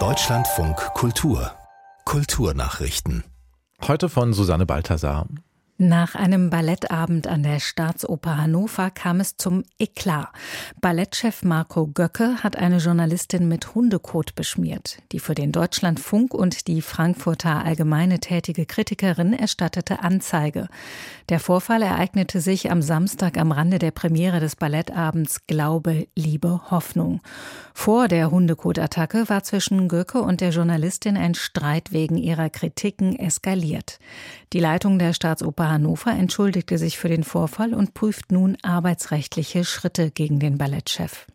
Deutschlandfunk 0.00 0.76
Kultur 0.94 1.52
Kulturnachrichten. 2.04 3.22
Heute 3.86 4.08
von 4.08 4.32
Susanne 4.32 4.66
Balthasar. 4.66 5.28
Nach 5.76 6.14
einem 6.14 6.50
Ballettabend 6.50 7.26
an 7.26 7.42
der 7.42 7.58
Staatsoper 7.58 8.38
Hannover 8.38 8.92
kam 8.92 9.18
es 9.18 9.36
zum 9.36 9.64
Eklat. 9.76 10.28
Ballettchef 10.80 11.42
Marco 11.42 11.88
Göcke 11.88 12.44
hat 12.44 12.54
eine 12.54 12.78
Journalistin 12.78 13.48
mit 13.48 13.74
Hundekot 13.74 14.36
beschmiert. 14.36 14.98
Die 15.10 15.18
für 15.18 15.34
den 15.34 15.50
Deutschlandfunk 15.50 16.32
und 16.32 16.68
die 16.68 16.80
Frankfurter 16.80 17.64
Allgemeine 17.64 18.20
tätige 18.20 18.66
Kritikerin 18.66 19.32
erstattete 19.32 19.98
Anzeige. 19.98 20.68
Der 21.28 21.40
Vorfall 21.40 21.82
ereignete 21.82 22.40
sich 22.40 22.70
am 22.70 22.80
Samstag 22.80 23.36
am 23.36 23.50
Rande 23.50 23.80
der 23.80 23.90
Premiere 23.90 24.38
des 24.38 24.54
Ballettabends 24.54 25.44
Glaube, 25.48 26.06
Liebe, 26.14 26.70
Hoffnung. 26.70 27.20
Vor 27.74 28.06
der 28.06 28.30
Hundekotattacke 28.30 29.28
war 29.28 29.42
zwischen 29.42 29.88
Göcke 29.88 30.20
und 30.20 30.40
der 30.40 30.50
Journalistin 30.50 31.16
ein 31.16 31.34
Streit 31.34 31.90
wegen 31.90 32.16
ihrer 32.16 32.48
Kritiken 32.48 33.18
eskaliert. 33.18 33.98
Die 34.52 34.60
Leitung 34.60 35.00
der 35.00 35.12
Staatsoper 35.14 35.63
Hannover 35.68 36.12
entschuldigte 36.12 36.78
sich 36.78 36.98
für 36.98 37.08
den 37.08 37.24
Vorfall 37.24 37.74
und 37.74 37.94
prüft 37.94 38.32
nun 38.32 38.56
arbeitsrechtliche 38.62 39.64
Schritte 39.64 40.10
gegen 40.10 40.38
den 40.38 40.58
Ballettchef. 40.58 41.26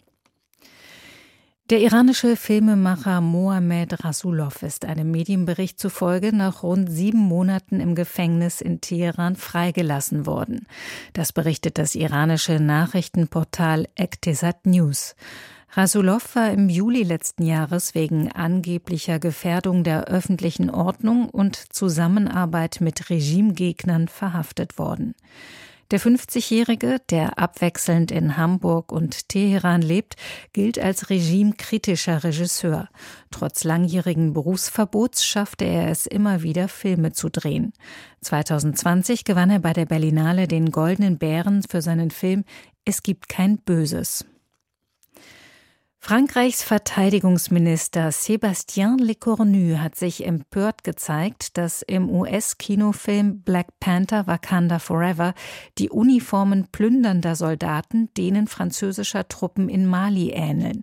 Der 1.70 1.82
iranische 1.82 2.36
Filmemacher 2.36 3.22
Mohamed 3.22 4.04
Rasulov 4.04 4.64
ist 4.64 4.86
einem 4.86 5.12
Medienbericht 5.12 5.80
zufolge 5.80 6.36
nach 6.36 6.64
rund 6.64 6.90
sieben 6.90 7.20
Monaten 7.20 7.80
im 7.80 7.94
Gefängnis 7.94 8.60
in 8.60 8.82
Teheran 8.82 9.36
freigelassen 9.36 10.26
worden. 10.26 10.66
Das 11.14 11.32
berichtet 11.32 11.78
das 11.78 11.94
iranische 11.94 12.60
Nachrichtenportal 12.60 13.88
Ektesat 13.94 14.66
News. 14.66 15.16
Rasulov 15.72 16.36
war 16.36 16.50
im 16.52 16.68
Juli 16.68 17.04
letzten 17.04 17.44
Jahres 17.44 17.94
wegen 17.94 18.32
angeblicher 18.32 19.20
Gefährdung 19.20 19.84
der 19.84 20.06
öffentlichen 20.06 20.72
Ordnung 20.72 21.30
und 21.30 21.56
Zusammenarbeit 21.74 22.82
mit 22.82 23.12
Regimegegnern 23.12 24.08
verhaftet 24.08 24.80
worden. 24.80 25.14
Der 25.92 26.00
50-Jährige, 26.00 26.98
der 27.10 27.38
abwechselnd 27.40 28.12
in 28.12 28.38
Hamburg 28.38 28.92
und 28.92 29.30
Teheran 29.30 29.82
lebt, 29.82 30.16
gilt 30.54 30.80
als 30.80 31.10
regimekritischer 31.10 32.24
Regisseur. 32.24 32.90
Trotz 33.32 33.64
langjährigen 33.64 34.34
Berufsverbots 34.34 35.24
schaffte 35.24 35.66
er 35.66 35.90
es 35.90 36.06
immer 36.06 36.42
wieder, 36.42 36.68
Filme 36.68 37.12
zu 37.12 37.30
drehen. 37.30 37.74
2020 38.22 39.24
gewann 39.24 39.50
er 39.52 39.60
bei 39.60 39.74
der 39.74 39.86
Berlinale 39.86 40.48
den 40.48 40.72
Goldenen 40.72 41.18
Bären 41.20 41.64
für 41.64 41.82
seinen 41.82 42.12
Film 42.12 42.44
Es 42.86 43.02
gibt 43.02 43.28
kein 43.30 43.58
Böses. 43.58 44.26
Frankreichs 46.10 46.64
Verteidigungsminister 46.64 48.12
Sébastien 48.12 48.98
Lecornu 48.98 49.78
hat 49.78 49.96
sich 49.96 50.26
empört 50.26 50.84
gezeigt, 50.84 51.56
dass 51.56 51.84
im 51.84 52.10
US-Kinofilm 52.10 53.44
Black 53.44 53.80
Panther 53.80 54.26
Wakanda 54.26 54.80
Forever 54.80 55.36
die 55.78 55.92
Uniformen 55.92 56.66
plündernder 56.72 57.36
Soldaten 57.36 58.12
denen 58.18 58.48
französischer 58.48 59.28
Truppen 59.28 59.70
in 59.70 59.86
Mali 59.86 60.32
ähneln. 60.32 60.82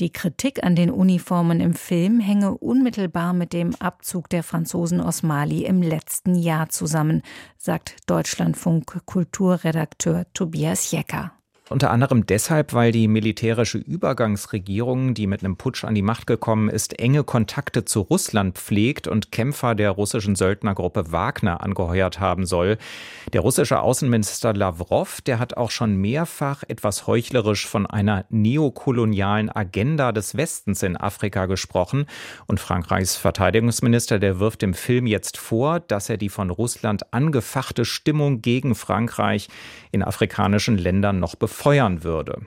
Die 0.00 0.08
Kritik 0.08 0.64
an 0.64 0.76
den 0.76 0.90
Uniformen 0.90 1.60
im 1.60 1.74
Film 1.74 2.18
hänge 2.18 2.56
unmittelbar 2.56 3.34
mit 3.34 3.52
dem 3.52 3.74
Abzug 3.74 4.30
der 4.30 4.42
Franzosen 4.42 5.02
aus 5.02 5.22
Mali 5.22 5.66
im 5.66 5.82
letzten 5.82 6.36
Jahr 6.36 6.70
zusammen, 6.70 7.20
sagt 7.58 7.96
Deutschlandfunk 8.06 9.04
Kulturredakteur 9.04 10.24
Tobias 10.32 10.90
Jecker. 10.90 11.32
Unter 11.70 11.90
anderem 11.90 12.26
deshalb, 12.26 12.74
weil 12.74 12.92
die 12.92 13.08
militärische 13.08 13.78
Übergangsregierung, 13.78 15.14
die 15.14 15.26
mit 15.26 15.42
einem 15.42 15.56
Putsch 15.56 15.84
an 15.84 15.94
die 15.94 16.02
Macht 16.02 16.26
gekommen 16.26 16.68
ist, 16.68 16.98
enge 16.98 17.24
Kontakte 17.24 17.86
zu 17.86 18.00
Russland 18.00 18.58
pflegt 18.58 19.08
und 19.08 19.32
Kämpfer 19.32 19.74
der 19.74 19.90
russischen 19.90 20.36
Söldnergruppe 20.36 21.10
Wagner 21.10 21.62
angeheuert 21.62 22.20
haben 22.20 22.44
soll. 22.44 22.76
Der 23.32 23.40
russische 23.40 23.80
Außenminister 23.80 24.52
Lavrov, 24.52 25.22
der 25.22 25.38
hat 25.38 25.56
auch 25.56 25.70
schon 25.70 25.96
mehrfach 25.96 26.64
etwas 26.68 27.06
heuchlerisch 27.06 27.66
von 27.66 27.86
einer 27.86 28.26
neokolonialen 28.28 29.48
Agenda 29.48 30.12
des 30.12 30.36
Westens 30.36 30.82
in 30.82 30.98
Afrika 30.98 31.46
gesprochen. 31.46 32.04
Und 32.46 32.60
Frankreichs 32.60 33.16
Verteidigungsminister, 33.16 34.18
der 34.18 34.38
wirft 34.38 34.60
dem 34.60 34.74
Film 34.74 35.06
jetzt 35.06 35.38
vor, 35.38 35.80
dass 35.80 36.10
er 36.10 36.18
die 36.18 36.28
von 36.28 36.50
Russland 36.50 37.14
angefachte 37.14 37.86
Stimmung 37.86 38.42
gegen 38.42 38.74
Frankreich 38.74 39.48
in 39.92 40.02
afrikanischen 40.02 40.76
Ländern 40.76 41.20
noch 41.20 41.36
befeuert 41.36 41.53
feuern 41.54 42.04
würde. 42.04 42.42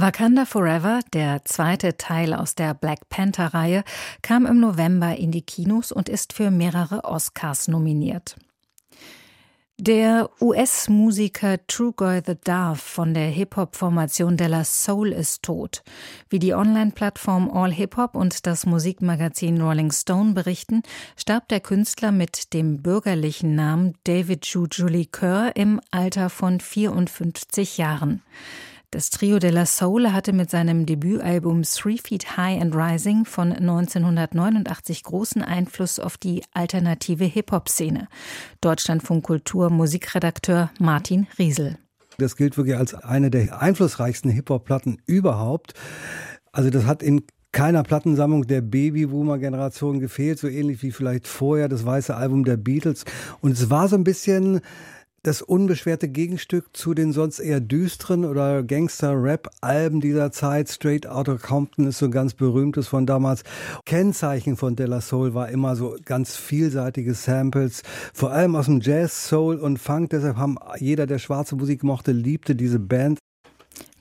Wakanda 0.00 0.44
Forever, 0.44 1.00
der 1.12 1.44
zweite 1.44 1.96
Teil 1.96 2.32
aus 2.32 2.54
der 2.54 2.72
Black 2.72 3.08
Panther-Reihe, 3.08 3.82
kam 4.22 4.46
im 4.46 4.60
November 4.60 5.16
in 5.16 5.32
die 5.32 5.42
Kinos 5.42 5.90
und 5.90 6.08
ist 6.08 6.32
für 6.32 6.52
mehrere 6.52 7.04
Oscars 7.04 7.66
nominiert. 7.66 8.36
Der 9.80 10.28
US-Musiker 10.40 11.64
Trugoy 11.68 12.20
the 12.26 12.34
Dove 12.34 12.74
von 12.74 13.14
der 13.14 13.28
Hip-Hop-Formation 13.28 14.36
Della 14.36 14.64
Soul 14.64 15.12
ist 15.12 15.44
tot. 15.44 15.84
Wie 16.28 16.40
die 16.40 16.52
Online-Plattform 16.52 17.48
All 17.48 17.72
Hip 17.72 17.96
Hop 17.96 18.16
und 18.16 18.44
das 18.48 18.66
Musikmagazin 18.66 19.60
Rolling 19.60 19.92
Stone 19.92 20.32
berichten, 20.32 20.82
starb 21.16 21.46
der 21.46 21.60
Künstler 21.60 22.10
mit 22.10 22.54
dem 22.54 22.82
bürgerlichen 22.82 23.54
Namen 23.54 23.94
David 24.02 24.46
Julie 24.46 25.06
Kerr 25.06 25.54
im 25.54 25.80
Alter 25.92 26.28
von 26.28 26.58
54 26.58 27.78
Jahren. 27.78 28.22
Das 28.90 29.10
Trio 29.10 29.38
de 29.38 29.50
la 29.50 29.66
Soul 29.66 30.14
hatte 30.14 30.32
mit 30.32 30.48
seinem 30.48 30.86
Debütalbum 30.86 31.62
Three 31.62 31.98
Feet 31.98 32.38
High 32.38 32.58
and 32.62 32.74
Rising 32.74 33.26
von 33.26 33.52
1989 33.52 35.02
großen 35.02 35.42
Einfluss 35.42 36.00
auf 36.00 36.16
die 36.16 36.42
alternative 36.54 37.26
Hip-Hop-Szene. 37.26 38.08
Deutschlandfunk 38.62 39.26
Kultur 39.26 39.68
Musikredakteur 39.68 40.70
Martin 40.80 41.26
Riesel. 41.38 41.76
Das 42.16 42.34
gilt 42.34 42.56
wirklich 42.56 42.78
als 42.78 42.94
eine 42.94 43.30
der 43.30 43.60
einflussreichsten 43.60 44.30
Hip-Hop-Platten 44.30 45.02
überhaupt. 45.04 45.74
Also 46.50 46.70
das 46.70 46.86
hat 46.86 47.02
in 47.02 47.24
keiner 47.52 47.82
Plattensammlung 47.82 48.46
der 48.46 48.62
Babyboomer-Generation 48.62 50.00
gefehlt, 50.00 50.38
so 50.38 50.48
ähnlich 50.48 50.82
wie 50.82 50.92
vielleicht 50.92 51.28
vorher 51.28 51.68
das 51.68 51.84
weiße 51.84 52.16
Album 52.16 52.44
der 52.44 52.56
Beatles. 52.56 53.04
Und 53.42 53.52
es 53.52 53.68
war 53.68 53.88
so 53.88 53.96
ein 53.96 54.04
bisschen 54.04 54.62
das 55.22 55.42
unbeschwerte 55.42 56.08
Gegenstück 56.08 56.76
zu 56.76 56.94
den 56.94 57.12
sonst 57.12 57.38
eher 57.38 57.60
düsteren 57.60 58.24
oder 58.24 58.62
Gangster-Rap-Alben 58.62 60.00
dieser 60.00 60.30
Zeit. 60.32 60.68
Straight 60.68 61.06
Outta 61.06 61.36
Compton 61.36 61.86
ist 61.86 61.98
so 61.98 62.06
ein 62.06 62.10
ganz 62.10 62.34
berühmtes 62.34 62.88
von 62.88 63.06
damals. 63.06 63.42
Kennzeichen 63.84 64.56
von 64.56 64.76
De 64.76 64.86
La 64.86 65.00
Soul 65.00 65.34
war 65.34 65.48
immer 65.48 65.76
so 65.76 65.96
ganz 66.04 66.36
vielseitige 66.36 67.14
Samples, 67.14 67.82
vor 68.14 68.32
allem 68.32 68.56
aus 68.56 68.66
dem 68.66 68.80
Jazz, 68.80 69.28
Soul 69.28 69.56
und 69.56 69.78
Funk. 69.78 70.10
Deshalb 70.10 70.36
haben 70.36 70.56
jeder, 70.78 71.06
der 71.06 71.18
schwarze 71.18 71.56
Musik 71.56 71.82
mochte, 71.82 72.12
liebte 72.12 72.54
diese 72.54 72.78
Band. 72.78 73.18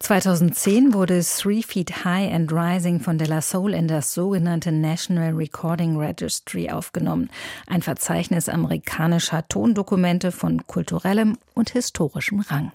2010 0.08 0.94
wurde 0.94 1.22
Three 1.22 1.62
Feet 1.62 2.06
High 2.06 2.34
and 2.34 2.50
Rising 2.50 3.02
von 3.02 3.18
De 3.18 3.28
La 3.28 3.42
Soul 3.42 3.74
in 3.74 3.90
das 3.90 4.14
sogenannte 4.14 4.72
National 4.72 5.34
Recording 5.34 5.98
Registry 5.98 6.70
aufgenommen, 6.70 7.30
ein 7.68 7.82
Verzeichnis 7.82 8.48
amerikanischer 8.48 9.46
Tondokumente 9.50 10.32
von 10.32 10.66
kulturellem 10.66 11.38
und 11.56 11.72
historischem 11.72 12.40
Rang. 12.40 12.72